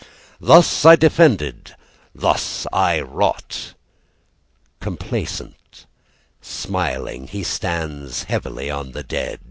"Thus 0.39 0.83
I 0.83 0.95
defended: 0.95 1.75
Thus 2.15 2.65
I 2.73 3.01
wrought." 3.01 3.75
Complacent, 4.79 5.85
smiling, 6.41 7.27
He 7.27 7.43
stands 7.43 8.23
heavily 8.23 8.67
on 8.71 8.93
the 8.93 9.03
dead. 9.03 9.39